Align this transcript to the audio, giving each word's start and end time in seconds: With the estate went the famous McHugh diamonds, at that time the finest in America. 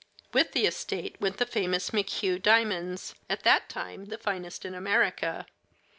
With 0.33 0.53
the 0.53 0.65
estate 0.65 1.21
went 1.21 1.37
the 1.37 1.45
famous 1.45 1.91
McHugh 1.91 2.41
diamonds, 2.41 3.13
at 3.29 3.43
that 3.43 3.69
time 3.69 4.05
the 4.05 4.17
finest 4.17 4.65
in 4.65 4.73
America. 4.73 5.45